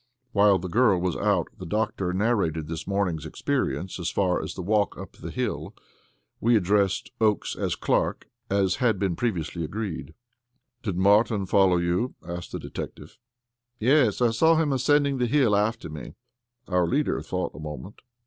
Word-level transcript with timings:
While 0.31 0.57
the 0.57 0.67
girl 0.67 0.99
was 0.99 1.15
out, 1.15 1.49
the 1.59 1.65
doctor 1.67 2.11
narrated 2.11 2.67
his 2.71 2.87
morning's 2.87 3.23
experience 3.23 3.99
as 3.99 4.09
far 4.09 4.41
as 4.41 4.55
the 4.55 4.63
walk 4.63 4.97
up 4.97 5.11
the 5.11 5.29
hill. 5.29 5.75
We 6.39 6.55
addressed 6.57 7.11
Oakes 7.21 7.55
as 7.55 7.75
Clark, 7.75 8.27
as 8.49 8.77
had 8.77 8.97
been 8.97 9.15
previously 9.15 9.63
agreed. 9.63 10.15
"Did 10.81 10.97
Martin 10.97 11.45
follow 11.45 11.77
you?" 11.77 12.15
asked 12.27 12.51
the 12.51 12.57
detective. 12.57 13.19
"Yes, 13.77 14.21
I 14.23 14.31
saw 14.31 14.55
him 14.55 14.73
ascending 14.73 15.19
the 15.19 15.27
hill 15.27 15.55
after 15.55 15.87
me." 15.87 16.15
Our 16.67 16.87
leader 16.87 17.21
thought 17.21 17.53
a 17.53 17.59
moment. 17.59 18.01